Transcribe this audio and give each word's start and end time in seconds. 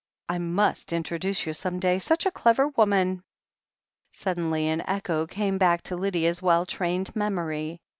I 0.29 0.39
must 0.39 0.93
introduce 0.93 1.45
you 1.45 1.53
some 1.53 1.79
day. 1.79 1.99
Such 1.99 2.25
a 2.25 2.31
clever 2.31 2.69
woman!" 2.69 3.21
Suddenly 4.23 4.67
an 4.67 4.81
echo 4.89 5.27
came 5.27 5.59
back 5.59 5.83
to 5.83 5.95
Lydia's 5.95 6.41
well 6.41 6.65
trained 6.65 7.15
memory. 7.15 7.79